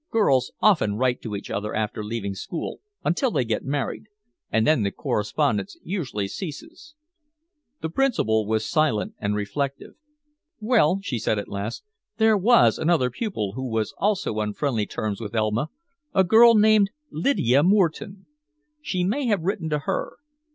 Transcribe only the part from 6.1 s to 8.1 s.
ceases." The